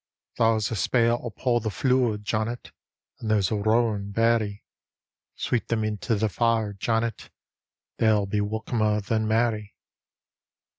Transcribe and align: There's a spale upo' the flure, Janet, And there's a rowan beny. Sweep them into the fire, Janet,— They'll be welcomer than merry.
There's 0.39 0.71
a 0.71 0.75
spale 0.75 1.23
upo' 1.23 1.59
the 1.59 1.69
flure, 1.69 2.17
Janet, 2.17 2.71
And 3.19 3.29
there's 3.29 3.51
a 3.51 3.55
rowan 3.55 4.09
beny. 4.11 4.63
Sweep 5.35 5.67
them 5.67 5.83
into 5.83 6.15
the 6.15 6.27
fire, 6.27 6.73
Janet,— 6.73 7.29
They'll 7.99 8.25
be 8.25 8.41
welcomer 8.41 9.01
than 9.01 9.27
merry. 9.27 9.75